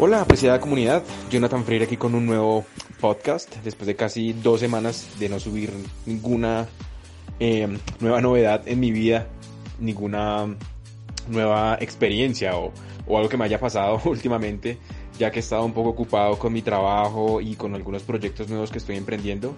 [0.00, 1.02] Hola, apreciada comunidad.
[1.28, 2.64] Jonathan Freire aquí con un nuevo
[3.00, 3.52] podcast.
[3.64, 5.72] Después de casi dos semanas de no subir
[6.06, 6.68] ninguna
[7.40, 7.66] eh,
[7.98, 9.26] nueva novedad en mi vida,
[9.80, 10.54] ninguna
[11.28, 12.72] nueva experiencia o,
[13.08, 14.78] o algo que me haya pasado últimamente,
[15.18, 18.70] ya que he estado un poco ocupado con mi trabajo y con algunos proyectos nuevos
[18.70, 19.52] que estoy emprendiendo.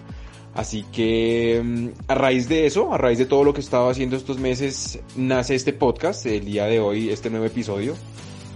[0.55, 3.91] Así que mm, a raíz de eso, a raíz de todo lo que he estado
[3.91, 7.93] haciendo estos meses, nace este podcast, el día de hoy, este nuevo episodio.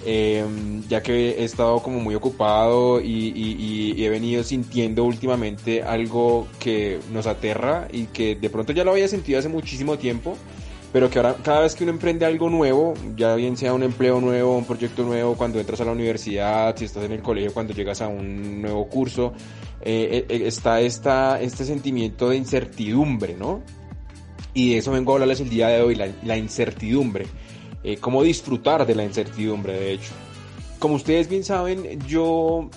[0.07, 0.45] Eh,
[0.87, 6.47] ya que he estado como muy ocupado y, y, y, he venido sintiendo últimamente algo
[6.59, 10.37] que nos aterra y que de pronto ya lo había sentido hace muchísimo tiempo,
[10.93, 14.21] pero que ahora cada vez que uno emprende algo nuevo, ya bien sea un empleo
[14.21, 17.73] nuevo, un proyecto nuevo, cuando entras a la universidad, si estás en el colegio, cuando
[17.73, 19.33] llegas a un nuevo curso,
[19.81, 23.63] eh, eh, está esta, este sentimiento de incertidumbre, ¿no?
[24.53, 27.25] Y de eso vengo a hablarles el día de hoy, la, la incertidumbre
[27.85, 30.11] eh, cómo disfrutar de la incertidumbre, de hecho.
[30.79, 32.71] Como ustedes bien saben, yo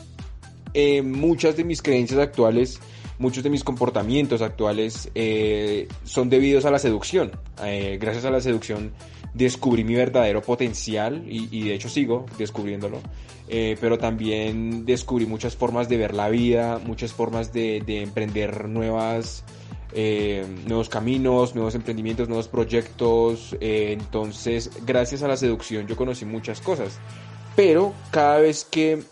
[0.75, 2.78] eh, muchas de mis creencias actuales,
[3.19, 7.33] muchos de mis comportamientos actuales eh, son debidos a la seducción.
[7.56, 8.92] Gracias a la seducción
[9.33, 13.01] descubrí mi verdadero potencial y, de hecho sigo descubriéndolo.
[13.48, 19.42] Pero también descubrí muchas formas de ver la vida, muchas formas de emprender nuevas
[19.93, 23.57] eh, nuevos caminos, nuevos emprendimientos, nuevos proyectos.
[23.61, 26.99] Eh, entonces, gracias a la seducción yo conocí muchas cosas.
[27.57, 29.03] Pero cada vez que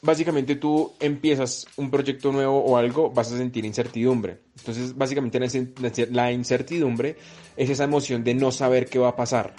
[0.00, 4.40] básicamente tú empiezas un proyecto nuevo o algo, vas a sentir incertidumbre.
[4.58, 5.38] Entonces, básicamente
[6.10, 7.16] la incertidumbre
[7.56, 9.54] es esa emoción de no saber qué va a pasar.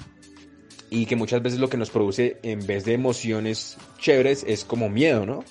[0.89, 4.89] Y que muchas veces lo que nos produce, en vez de emociones chéveres, es como
[4.89, 5.43] miedo, ¿no?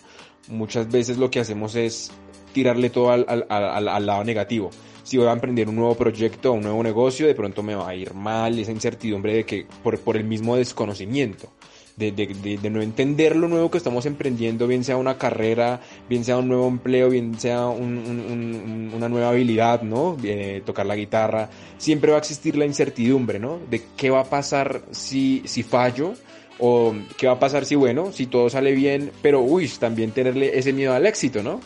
[0.49, 2.13] Muchas veces lo que hacemos es
[2.53, 4.71] tirarle todo al, al, al, al lado negativo
[5.03, 7.95] si voy a emprender un nuevo proyecto un nuevo negocio, de pronto me va a
[7.95, 11.49] ir mal, esa incertidumbre de que por, por el mismo desconocimiento.
[11.95, 16.39] De, de, no entender lo nuevo que estamos emprendiendo, bien sea una carrera, bien sea
[16.39, 20.17] un nuevo empleo, bien sea un, un, un, una nueva habilidad, ¿no?
[20.25, 23.59] Eh, tocar la guitarra, siempre va a existir la incertidumbre, ¿no?
[23.71, 26.15] De qué va a pasar si, si fallo,
[26.59, 30.59] o qué va a pasar si, bueno, si todo sale bien, pero, uy, también tenerle
[30.59, 31.61] ese miedo al éxito, ¿no?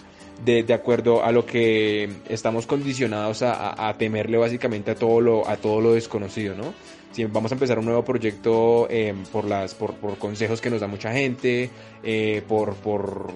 [0.44, 5.80] De, acuerdo a lo que estamos condicionados a, temerle básicamente a todo lo, a todo
[5.80, 6.74] lo desconocido, ¿no?
[7.12, 10.82] Si vamos a empezar un nuevo proyecto eh, por, las, por, por, consejos que nos
[10.82, 11.70] da mucha gente,
[12.02, 13.32] eh, por, por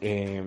[0.00, 0.44] eh,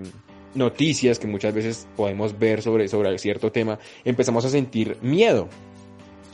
[0.54, 5.48] noticias que muchas veces podemos ver sobre, sobre cierto tema, empezamos a sentir miedo.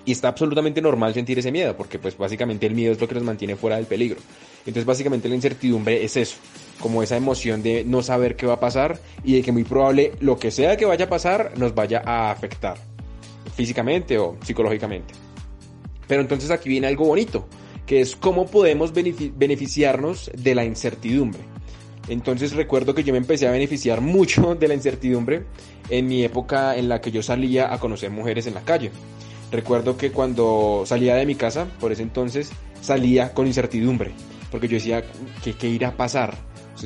[0.05, 3.15] Y está absolutamente normal sentir ese miedo, porque pues básicamente el miedo es lo que
[3.15, 4.21] nos mantiene fuera del peligro.
[4.61, 6.37] Entonces básicamente la incertidumbre es eso,
[6.81, 10.13] como esa emoción de no saber qué va a pasar y de que muy probable
[10.21, 12.77] lo que sea que vaya a pasar nos vaya a afectar
[13.55, 15.15] físicamente o psicológicamente.
[16.07, 17.47] Pero entonces aquí viene algo bonito,
[17.87, 21.41] que es cómo podemos beneficiarnos de la incertidumbre.
[22.09, 25.45] Entonces recuerdo que yo me empecé a beneficiar mucho de la incertidumbre
[25.91, 28.91] en mi época en la que yo salía a conocer mujeres en la calle.
[29.51, 32.51] Recuerdo que cuando salía de mi casa, por ese entonces,
[32.81, 34.13] salía con incertidumbre,
[34.51, 35.03] porque yo decía,
[35.43, 36.37] ¿qué, qué irá a pasar?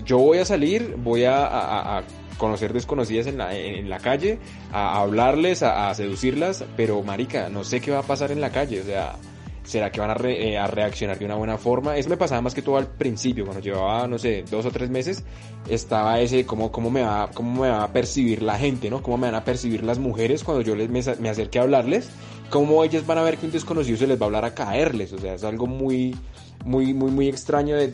[0.04, 2.02] Yo voy a salir, voy a,
[2.38, 4.38] conocer desconocidas en la, en la calle,
[4.72, 8.80] a, hablarles, a, seducirlas, pero marica, no sé qué va a pasar en la calle,
[8.80, 9.16] o sea,
[9.64, 11.96] ¿será que van a, re, eh, a, reaccionar de una buena forma?
[11.96, 14.90] Eso me pasaba más que todo al principio, cuando llevaba, no sé, dos o tres
[14.90, 15.22] meses,
[15.68, 19.02] estaba ese, cómo, cómo, me, va, cómo me va a percibir la gente, ¿no?
[19.02, 22.10] Cómo me van a percibir las mujeres cuando yo les, me, me acerque a hablarles,
[22.50, 25.12] cómo ellas van a ver que un desconocido se les va a hablar a caerles,
[25.12, 26.16] o sea, es algo muy,
[26.64, 27.88] muy, muy, muy extraño de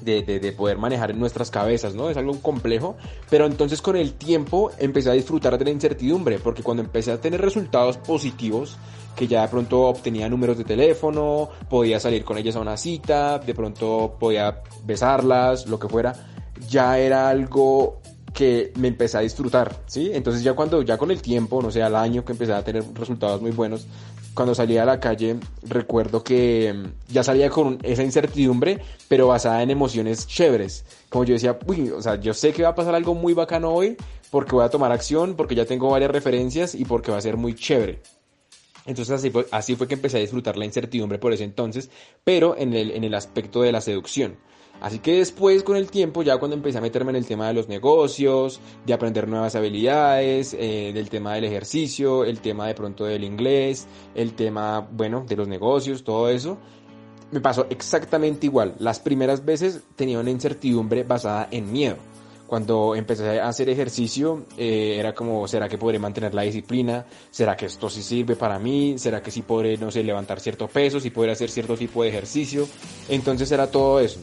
[0.00, 2.10] de, de, de, poder manejar en nuestras cabezas, ¿no?
[2.10, 2.96] Es algo complejo,
[3.30, 7.20] pero entonces con el tiempo empecé a disfrutar de la incertidumbre, porque cuando empecé a
[7.20, 8.76] tener resultados positivos,
[9.16, 13.38] que ya de pronto obtenía números de teléfono, podía salir con ellas a una cita,
[13.38, 16.14] de pronto podía besarlas, lo que fuera,
[16.68, 18.00] ya era algo
[18.32, 20.10] que me empecé a disfrutar, ¿sí?
[20.12, 22.84] Entonces ya cuando, ya con el tiempo, no sé, al año que empecé a tener
[22.94, 23.86] resultados muy buenos,
[24.34, 29.62] cuando salía a la calle, recuerdo que mm, ya salía con esa incertidumbre, pero basada
[29.62, 30.84] en emociones chéveres.
[31.08, 33.72] Como yo decía, uy, o sea, yo sé que va a pasar algo muy bacano
[33.72, 33.96] hoy,
[34.30, 37.36] porque voy a tomar acción, porque ya tengo varias referencias y porque va a ser
[37.36, 38.00] muy chévere.
[38.86, 41.90] Entonces así fue, así fue que empecé a disfrutar la incertidumbre por ese entonces,
[42.22, 44.36] pero en el, en el aspecto de la seducción.
[44.80, 47.54] Así que después con el tiempo, ya cuando empecé a meterme en el tema de
[47.54, 53.04] los negocios, de aprender nuevas habilidades, eh, del tema del ejercicio, el tema de pronto
[53.04, 56.58] del inglés, el tema, bueno, de los negocios, todo eso,
[57.30, 58.74] me pasó exactamente igual.
[58.78, 61.96] Las primeras veces tenía una incertidumbre basada en miedo.
[62.46, 67.06] Cuando empecé a hacer ejercicio, eh, era como, ¿será que podré mantener la disciplina?
[67.30, 68.96] ¿Será que esto sí sirve para mí?
[68.98, 71.00] ¿Será que sí podré, no sé, levantar cierto peso?
[71.00, 72.68] ¿Sí podré hacer cierto tipo de ejercicio?
[73.08, 74.20] Entonces era todo eso.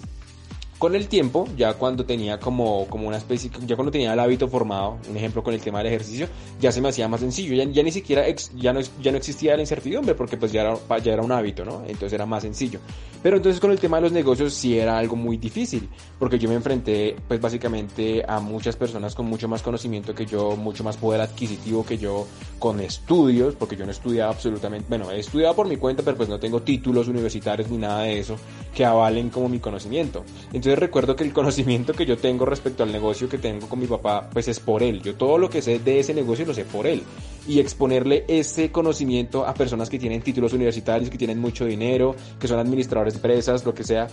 [0.82, 4.48] Con el tiempo, ya cuando tenía como, como una especie, ya cuando tenía el hábito
[4.48, 6.28] formado, un ejemplo con el tema del ejercicio,
[6.60, 8.24] ya se me hacía más sencillo, ya, ya ni siquiera,
[8.56, 11.64] ya, no, ya no existía la incertidumbre porque pues ya era, ya era un hábito,
[11.64, 11.84] ¿no?
[11.86, 12.80] Entonces era más sencillo.
[13.22, 15.88] Pero entonces con el tema de los negocios sí era algo muy difícil,
[16.18, 20.56] porque yo me enfrenté pues básicamente a muchas personas con mucho más conocimiento que yo,
[20.56, 22.26] mucho más poder adquisitivo que yo,
[22.58, 26.28] con estudios, porque yo no estudiaba absolutamente, bueno, he estudiado por mi cuenta, pero pues
[26.28, 28.36] no tengo títulos universitarios ni nada de eso
[28.74, 30.24] que avalen como mi conocimiento.
[30.48, 33.88] Entonces recuerdo que el conocimiento que yo tengo respecto al negocio que tengo con mi
[33.88, 35.02] papá, pues es por él.
[35.02, 37.04] Yo todo lo que sé de ese negocio lo sé por él.
[37.48, 42.48] Y exponerle ese conocimiento a personas que tienen títulos universitarios, que tienen mucho dinero, que
[42.48, 44.08] son administradores de empresas, lo que sea,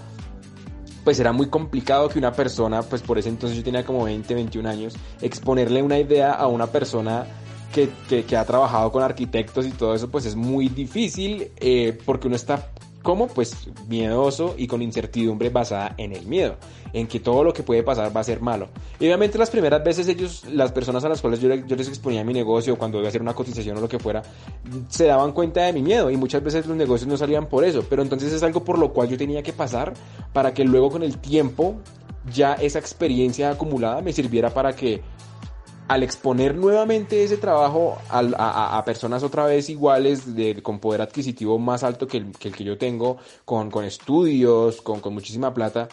[1.04, 4.34] pues era muy complicado que una persona, pues por ese entonces yo tenía como 20,
[4.34, 7.26] 21 años, exponerle una idea a una persona
[7.72, 7.88] que,
[8.26, 12.36] que, ha trabajado con arquitectos y todo eso, pues es muy difícil eh, porque uno
[12.36, 12.70] está
[13.02, 13.28] ¿Cómo?
[13.28, 16.56] Pues miedoso y con incertidumbre basada en el miedo,
[16.92, 18.68] en que todo lo que puede pasar va a ser malo.
[18.98, 22.32] Y obviamente las primeras veces ellos, las personas a las cuales yo, les exponía mi
[22.32, 24.22] negocio, cuando iba a hacer una cotización o lo que fuera,
[24.88, 27.84] se daban cuenta de mi miedo y muchas veces los negocios no salían por eso.
[27.88, 29.94] Pero entonces es algo por lo cual yo tenía que pasar
[30.32, 31.76] para que luego con el tiempo
[32.32, 35.02] ya esa experiencia acumulada me sirviera para que
[35.88, 40.24] al exponer nuevamente ese trabajo a, personas otra vez iguales,
[40.62, 45.52] con poder adquisitivo más alto que el que, yo tengo, con, estudios, con, con, muchísima
[45.52, 45.88] plata,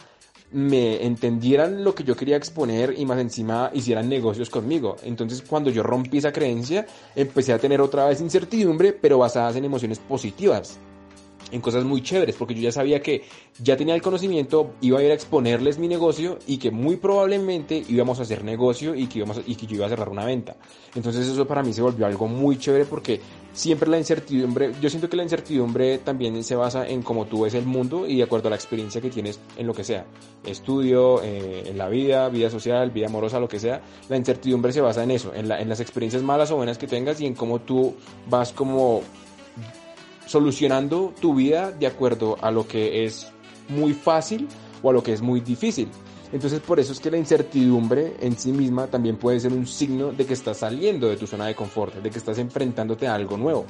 [0.51, 4.97] me entendieran lo que yo quería exponer y más encima hicieran negocios conmigo.
[5.03, 9.65] Entonces cuando yo rompí esa creencia, empecé a tener otra vez incertidumbre, pero basadas en
[9.65, 10.77] emociones positivas
[11.55, 13.23] en cosas muy chéveres, porque yo ya sabía que
[13.59, 17.81] ya tenía el conocimiento, iba a ir a exponerles mi negocio y que muy probablemente
[17.87, 20.57] íbamos a hacer negocio y que, y que yo iba a cerrar una venta.
[20.93, 23.21] Entonces eso para mí se volvió algo muy chévere porque
[23.53, 27.53] siempre la incertidumbre, yo siento que la incertidumbre también se basa en cómo tú ves
[27.53, 30.05] el mundo y de acuerdo a la experiencia que tienes en lo que sea,
[30.43, 34.81] estudio, eh, en la vida, vida social, vida amorosa, lo que sea, la incertidumbre se
[34.81, 37.33] basa en eso, en, la, en las experiencias malas o buenas que tengas y en
[37.33, 37.95] cómo tú
[38.29, 39.01] vas como
[40.25, 43.31] solucionando tu vida de acuerdo a lo que es
[43.69, 44.47] muy fácil
[44.81, 45.89] o a lo que es muy difícil.
[46.31, 50.11] Entonces por eso es que la incertidumbre en sí misma también puede ser un signo
[50.11, 53.37] de que estás saliendo de tu zona de confort, de que estás enfrentándote a algo
[53.37, 53.65] nuevo.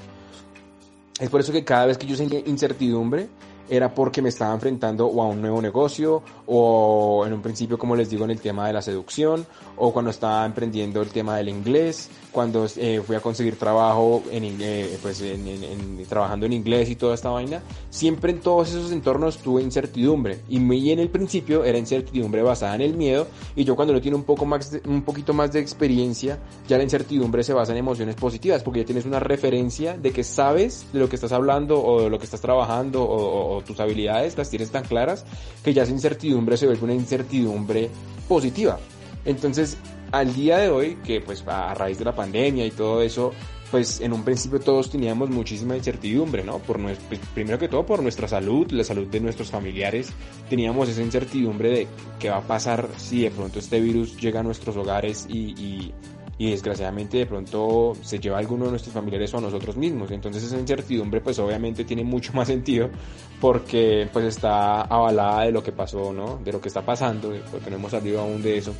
[1.19, 3.29] Es por eso que cada vez que yo sentía incertidumbre,
[3.69, 7.95] era porque me estaba enfrentando o a un nuevo negocio o en un principio, como
[7.95, 9.45] les digo, en el tema de la seducción
[9.77, 14.57] o cuando estaba emprendiendo el tema del inglés, cuando eh, fui a conseguir trabajo en,
[14.59, 19.37] eh, pues en, trabajando en inglés y toda esta vaina, siempre en todos esos entornos
[19.37, 23.75] tuve incertidumbre y muy en el principio era incertidumbre basada en el miedo y yo
[23.75, 27.53] cuando no tiene un poco más un poquito más de experiencia, ya la incertidumbre se
[27.53, 31.15] basa en emociones positivas porque ya tienes una referencia de que sabes de lo que
[31.15, 35.25] estás hablando o de lo que estás trabajando o tus habilidades las tienes tan claras
[35.63, 37.89] que ya esa incertidumbre se vuelve una incertidumbre
[38.27, 38.79] positiva.
[39.25, 39.77] Entonces,
[40.11, 43.33] al día de hoy, que pues a raíz de la pandemia y todo eso,
[43.71, 46.59] pues en un principio todos teníamos muchísima incertidumbre, ¿no?
[46.59, 50.09] Por nuestro, pues, primero que todo por nuestra salud, la salud de nuestros familiares,
[50.49, 51.87] teníamos esa incertidumbre de
[52.19, 55.93] qué va a pasar si de pronto este virus llega a nuestros hogares y y
[56.37, 60.11] desgraciadamente de pronto se lleva alguno de nuestros familiares o a nosotros mismos.
[60.11, 62.89] Entonces esa incertidumbre pues obviamente tiene mucho más sentido
[63.39, 66.39] porque pues está avalada de lo que pasó, ¿no?
[66.43, 68.73] De lo que está pasando, porque no hemos salido aún de eso.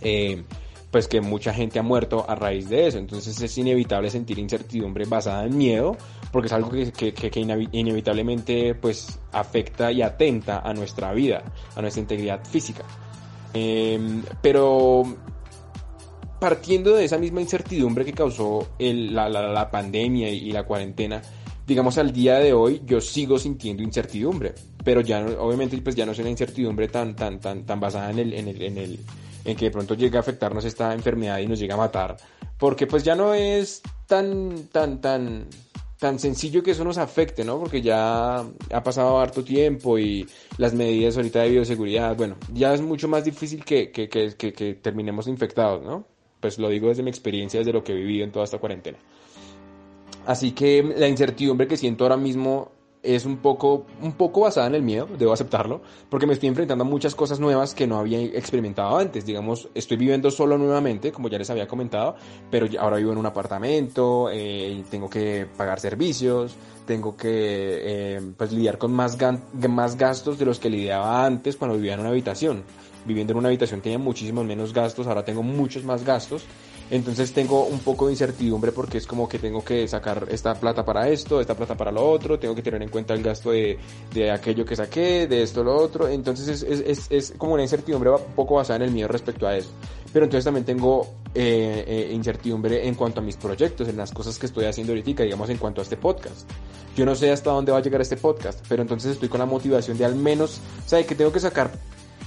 [0.00, 0.44] Eh,
[0.90, 2.98] pues que mucha gente ha muerto a raíz de eso.
[2.98, 5.96] Entonces es inevitable sentir incertidumbre basada en miedo,
[6.32, 7.40] porque es algo que, que, que,
[7.72, 11.42] inevitablemente pues afecta y atenta a nuestra vida,
[11.74, 12.84] a nuestra integridad física.
[13.54, 13.98] Eh,
[14.40, 15.02] pero
[16.38, 21.22] partiendo de esa misma incertidumbre que causó la, pandemia y, la cuarentena,
[21.66, 24.54] digamos al día de hoy yo sigo sintiendo incertidumbre,
[24.84, 28.18] pero ya obviamente pues ya no es una incertidumbre tan, tan, tan, tan basada en
[28.18, 28.98] el, en el,
[29.44, 32.16] en que de pronto llegue a afectarnos esta enfermedad y nos llegue a matar,
[32.58, 35.46] porque pues ya no es tan, tan, tan,
[35.98, 37.58] tan sencillo que eso nos afecte, ¿no?
[37.58, 40.26] Porque ya ha pasado harto tiempo y
[40.56, 44.74] las medidas ahorita de bioseguridad, bueno, ya es mucho más difícil que, que, que, que,
[44.74, 46.06] terminemos infectados, ¿no?
[46.40, 48.98] Pues lo digo desde mi experiencia, desde lo que he vivido en toda esta cuarentena.
[50.26, 52.72] Así que la incertidumbre que siento ahora mismo
[53.14, 56.84] es un poco, un poco basada en el miedo, debo aceptarlo, porque me estoy enfrentando
[56.84, 59.24] a muchas cosas nuevas que no había experimentado antes.
[59.24, 62.16] Digamos, estoy viviendo solo nuevamente, como ya les había comentado,
[62.50, 66.54] pero ahora vivo en un apartamento, eh, tengo que pagar servicios,
[66.86, 69.16] tengo que eh, pues lidiar con más,
[69.68, 72.62] más gastos de los que lidiaba antes cuando vivía en una habitación.
[73.06, 76.44] Viviendo en una habitación tenía muchísimos menos gastos, ahora tengo muchos más gastos
[76.90, 80.84] entonces tengo un poco de incertidumbre porque es como que tengo que sacar esta plata
[80.84, 83.78] para esto, esta plata para lo otro, tengo que tener en cuenta el gasto de,
[84.14, 86.08] de aquello que saqué, de esto, lo otro.
[86.08, 89.56] Entonces es, es, es, como una incertidumbre un poco basada en el miedo respecto a
[89.56, 89.70] eso.
[90.12, 94.38] Pero entonces también tengo eh, eh, incertidumbre en cuanto a mis proyectos, en las cosas
[94.38, 96.48] que estoy haciendo ahorita, digamos en cuanto a este podcast.
[96.96, 99.46] Yo no sé hasta dónde va a llegar este podcast, pero entonces estoy con la
[99.46, 101.70] motivación de al menos, o sea, que tengo que sacar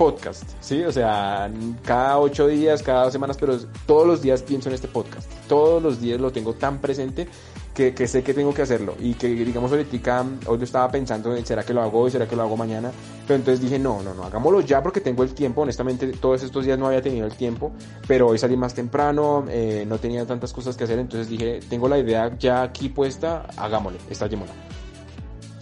[0.01, 0.83] podcast, ¿sí?
[0.83, 1.47] O sea,
[1.85, 3.55] cada ocho días, cada dos semanas, pero
[3.85, 5.31] todos los días pienso en este podcast.
[5.47, 7.27] Todos los días lo tengo tan presente
[7.75, 8.95] que, sé que tengo que hacerlo.
[8.99, 12.09] Y que, digamos, ahorita, hoy yo estaba pensando en, ¿será que lo hago hoy?
[12.09, 12.89] ¿Será que lo hago mañana?
[13.27, 15.61] Pero entonces dije, no, no, no, hagámoslo ya porque tengo el tiempo.
[15.61, 17.71] Honestamente, todos estos días no había tenido el tiempo,
[18.07, 21.87] pero hoy salí más temprano, eh, no tenía tantas cosas que hacer, entonces dije, tengo
[21.87, 24.51] la idea ya aquí puesta, hagámosle, está llamada.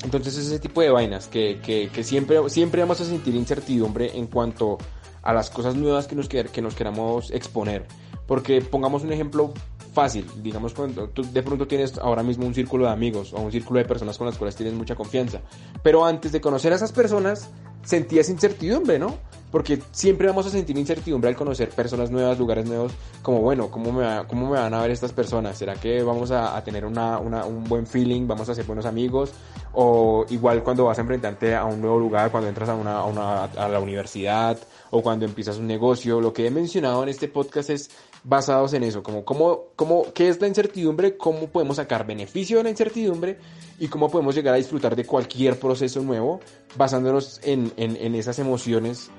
[0.04, 4.28] Entonces ese tipo de vainas que, que, que, siempre, siempre vamos a sentir incertidumbre en
[4.28, 4.78] cuanto
[5.22, 7.86] a las cosas nuevas que nos, que nos queramos exponer.
[8.26, 9.54] Porque pongamos un ejemplo
[9.94, 13.52] fácil, digamos cuando tú de pronto tienes ahora mismo un círculo de amigos o un
[13.52, 15.42] círculo de personas con las cuales tienes mucha confianza,
[15.84, 17.50] pero antes de conocer a esas personas
[17.84, 19.18] sentías incertidumbre, ¿no?
[19.52, 22.92] Porque siempre vamos a sentir incertidumbre al conocer personas nuevas, lugares nuevos,
[23.24, 25.58] como bueno, ¿cómo me, cómo me van a ver estas personas?
[25.58, 28.28] ¿Será que vamos a, tener una, una, un buen feeling?
[28.28, 29.32] ¿Vamos a ser buenos amigos?
[29.74, 33.06] O igual cuando vas a enfrentarte a un nuevo lugar, cuando entras a, una, a,
[33.06, 34.60] una, a la universidad
[34.92, 37.90] o cuando empiezas un negocio, lo que he mencionado en este podcast es
[38.24, 42.64] basados en eso, como cómo, cómo, qué es la incertidumbre, cómo podemos sacar beneficio de
[42.64, 43.38] la incertidumbre
[43.80, 46.40] y cómo podemos llegar a disfrutar de cualquier proceso nuevo
[46.76, 49.10] basándonos en, en, en esas emociones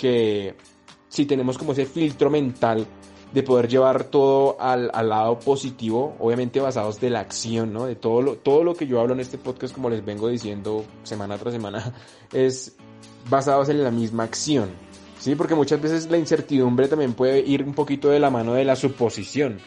[0.00, 0.54] que
[1.08, 2.86] si tenemos como ese filtro mental
[3.32, 7.86] de poder llevar todo al, al, lado positivo, obviamente basados de la acción, ¿no?
[7.86, 10.84] De todo lo, todo lo que yo hablo en este podcast, como les vengo diciendo
[11.02, 11.92] semana tras semana,
[12.32, 12.76] es
[13.28, 14.70] basados en la misma acción,
[15.26, 15.34] ¿sí?
[15.34, 18.76] Porque muchas veces la incertidumbre también puede ir un poquito de la mano de la
[18.76, 19.58] suposición,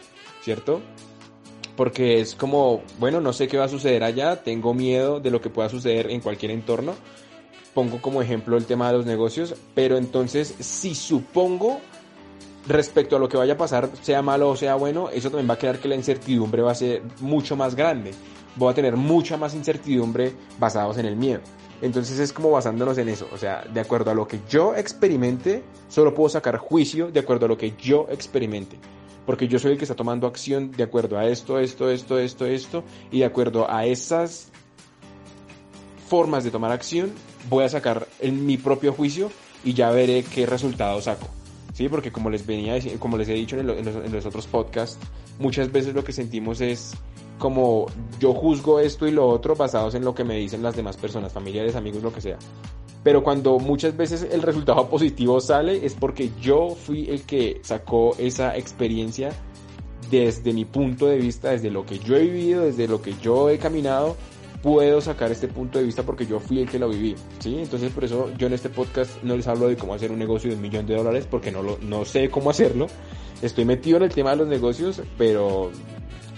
[0.42, 0.80] ¿cierto?
[1.76, 5.42] Porque es como, bueno, no sé qué va a suceder allá, tengo miedo de lo
[5.42, 6.94] que pueda suceder en cualquier entorno.
[7.74, 11.82] Pongo como ejemplo el tema de los negocios, pero entonces si supongo
[12.66, 15.56] respecto a lo que vaya a pasar, sea malo o sea bueno, eso también va
[15.56, 18.12] a crear que la incertidumbre va a ser mucho más grande.
[18.56, 21.42] Voy a tener mucha más incertidumbre basados en el miedo.
[21.82, 25.64] Entonces es como basándonos en eso, o sea, de acuerdo a lo que yo experimente,
[25.88, 28.78] solo puedo sacar juicio de acuerdo a lo que yo experimente.
[29.26, 32.46] Porque yo soy el que está tomando acción de acuerdo a esto, esto, esto, esto,
[32.46, 34.50] esto, y de acuerdo a esas
[36.08, 37.12] formas de tomar acción,
[37.50, 39.32] voy a sacar en mi propio juicio
[39.64, 41.39] y ya veré qué resultado saco.
[41.80, 44.98] Sí, porque como les venía, como les he dicho en, en los otros podcasts,
[45.40, 46.94] muchas veces lo que sentimos es
[47.38, 47.86] como
[48.20, 51.32] yo juzgo esto y lo otro basados en lo que me dicen las demás personas,
[51.32, 52.38] familiares, amigos, lo que sea.
[53.02, 58.14] Pero cuando muchas veces el resultado positivo sale es porque yo fui el que sacó
[58.18, 59.32] esa experiencia
[60.12, 63.50] desde mi punto de vista, desde lo que yo he vivido, desde lo que yo
[63.50, 64.18] he caminado,
[64.62, 67.58] puedo sacar este punto de vista porque yo fui el que lo viví, ¿sí?
[67.60, 70.50] Entonces por eso yo en este podcast no les hablo de cómo hacer un negocio
[70.50, 72.88] de un millón de dólares porque no, lo, no sé cómo hacerlo.
[73.42, 75.72] Estoy metido en el tema de los negocios, pero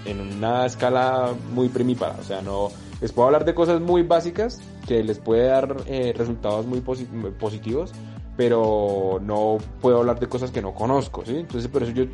[0.05, 2.15] en una escala muy primípara.
[2.19, 2.69] O sea, no
[3.01, 7.91] les puedo hablar de cosas muy básicas que les puede dar eh, resultados muy positivos,
[8.37, 11.37] pero no puedo hablar de cosas que no conozco, ¿sí?
[11.37, 12.05] Entonces, por eso yo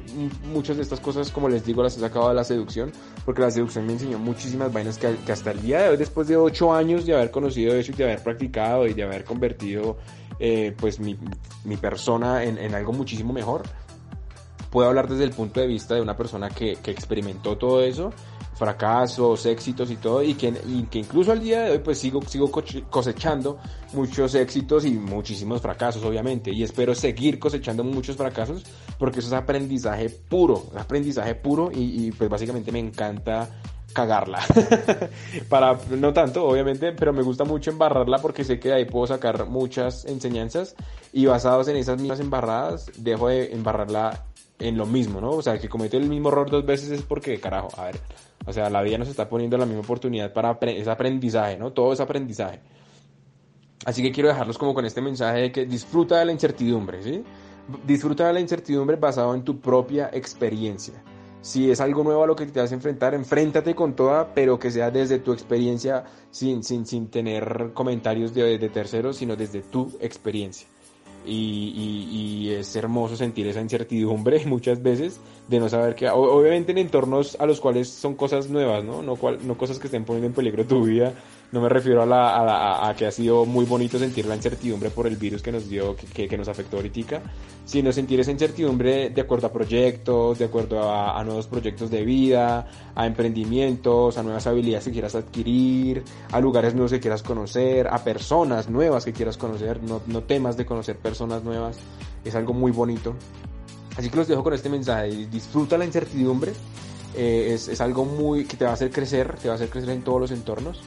[0.51, 2.91] muchas de estas cosas, como les digo, las he sacado de la seducción,
[3.23, 6.35] porque la seducción me enseñó muchísimas vainas que, hasta el día de hoy, después de
[6.35, 9.97] ocho años de haber conocido eso y de haber practicado y de haber convertido,
[10.39, 11.17] eh, pues, mi,
[11.79, 13.63] persona en, algo muchísimo mejor,
[14.71, 18.11] puedo hablar desde el punto de vista de una persona que experimentó todo eso,
[18.57, 22.21] fracasos, éxitos y todo, y que, y que incluso al día de hoy pues sigo,
[22.23, 22.51] sigo
[22.89, 23.59] cosechando
[23.93, 28.63] muchos éxitos y muchísimos fracasos, obviamente, y espero seguir cosechando muchos fracasos
[28.97, 33.49] porque eso es aprendizaje puro, aprendizaje puro y, pues básicamente me encanta
[33.93, 34.39] cagarla.
[35.49, 39.07] para, no tanto, obviamente, pero me gusta mucho embarrarla porque sé que de ahí puedo
[39.07, 40.75] sacar muchas enseñanzas
[41.13, 44.25] y basados en esas mismas embarradas, dejo de embarrarla
[44.59, 45.31] en lo mismo, ¿no?
[45.31, 47.99] O sea, que comete el mismo error dos veces es porque, carajo, a ver,
[48.47, 51.73] o sea, la vida nos está poniendo la misma oportunidad para ese aprendizaje, ¿no?
[51.73, 52.61] Todo es aprendizaje.
[53.85, 57.23] Así que quiero dejarlos como con este mensaje de que disfruta de la incertidumbre, ¿sí?
[57.85, 61.03] Disfruta de la incertidumbre basado en tu propia experiencia.
[61.41, 64.57] Si es algo nuevo a lo que te vas a enfrentar, enfréntate con toda, pero
[64.57, 69.61] que sea desde tu experiencia, sin, sin, sin tener comentarios de, de terceros, sino desde
[69.61, 70.67] tu experiencia.
[71.27, 71.73] Y,
[72.11, 77.35] y, es hermoso sentir esa incertidumbre muchas veces de no saber qué, obviamente en entornos
[77.39, 79.01] a los cuales son cosas nuevas, ¿no?
[79.01, 81.13] No, cual, no cosas que estén poniendo en peligro tu vida,
[81.51, 85.41] no me refiero a, que ha sido muy bonito sentir la incertidumbre por el virus
[85.41, 87.21] que nos dio, que, que nos afectó ahorita,
[87.63, 92.67] sino sentir esa incertidumbre de acuerdo a proyectos, de acuerdo a, nuevos proyectos de vida,
[92.95, 98.03] a emprendimientos, a nuevas habilidades que quieras adquirir, a lugares nuevos que quieras conocer, a
[98.03, 101.77] personas nuevas que quieras conocer, no, no temas de conocer personas nuevas,
[102.25, 103.15] es algo muy bonito.
[103.95, 106.51] Así que los dejo con este mensaje, disfruta la incertidumbre,
[107.15, 109.69] eh, es, es algo muy que te va a hacer crecer, te va a hacer
[109.69, 110.81] crecer en todos los entornos.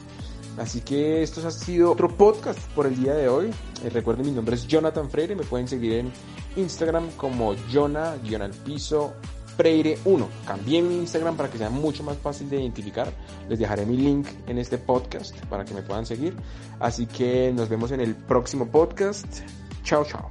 [0.60, 3.50] Así que esto ha sido otro podcast por el día de hoy.
[3.82, 5.34] Eh, recuerden, mi nombre es Jonathan Freire.
[5.34, 6.12] Me pueden seguir en
[6.54, 9.14] Instagram como Jonah-piso
[9.56, 10.28] Freire 1.
[10.46, 13.10] Cambié mi Instagram para que sea mucho más fácil de identificar.
[13.48, 16.36] Les dejaré mi link en este podcast para que me puedan seguir.
[16.78, 19.40] Así que nos vemos en el próximo podcast.
[19.82, 20.30] Chao, chao.